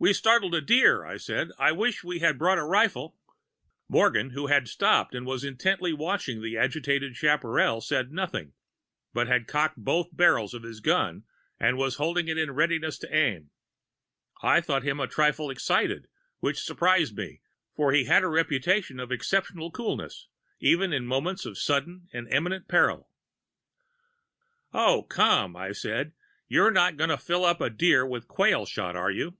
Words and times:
"'We've 0.00 0.14
started 0.14 0.54
a 0.54 0.60
deer,' 0.60 1.18
said. 1.18 1.50
'I 1.58 1.72
wish 1.72 2.04
we 2.04 2.20
had 2.20 2.38
brought 2.38 2.56
a 2.58 2.62
rifle.' 2.64 3.16
"Morgan, 3.88 4.30
who 4.30 4.46
had 4.46 4.68
stopped 4.68 5.12
and 5.12 5.26
was 5.26 5.42
intently 5.42 5.92
watching 5.92 6.40
the 6.40 6.56
agitated 6.56 7.16
chaparral, 7.16 7.80
said 7.80 8.12
nothing, 8.12 8.52
but 9.12 9.26
had 9.26 9.48
cocked 9.48 9.76
both 9.78 10.16
barrels 10.16 10.54
of 10.54 10.62
his 10.62 10.78
gun, 10.78 11.24
and 11.58 11.76
was 11.76 11.96
holding 11.96 12.28
it 12.28 12.38
in 12.38 12.52
readiness 12.52 12.96
to 13.00 13.12
aim. 13.12 13.50
I 14.40 14.60
thought 14.60 14.84
him 14.84 15.00
a 15.00 15.08
trifle 15.08 15.50
excited, 15.50 16.06
which 16.38 16.62
surprised 16.62 17.16
me, 17.16 17.40
for 17.74 17.90
he 17.90 18.04
had 18.04 18.22
a 18.22 18.28
reputation 18.28 18.98
for 19.04 19.12
exceptional 19.12 19.72
coolness, 19.72 20.28
even 20.60 20.92
in 20.92 21.06
moments 21.06 21.44
of 21.44 21.58
sudden 21.58 22.06
and 22.12 22.28
imminent 22.28 22.68
peril. 22.68 23.10
"'O, 24.72 25.02
come!' 25.02 25.56
I 25.56 25.72
said. 25.72 26.12
'You 26.46 26.62
are 26.66 26.70
not 26.70 26.96
going 26.96 27.10
to 27.10 27.18
fill 27.18 27.44
up 27.44 27.60
a 27.60 27.68
deer 27.68 28.06
with 28.06 28.28
quail 28.28 28.64
shot, 28.64 28.94
are 28.94 29.10
you?' 29.10 29.36